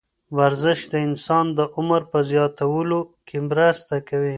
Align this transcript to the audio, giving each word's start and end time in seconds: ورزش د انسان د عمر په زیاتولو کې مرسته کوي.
ورزش 0.37 0.79
د 0.91 0.93
انسان 1.07 1.45
د 1.57 1.59
عمر 1.77 2.01
په 2.11 2.19
زیاتولو 2.29 2.99
کې 3.27 3.37
مرسته 3.49 3.95
کوي. 4.09 4.29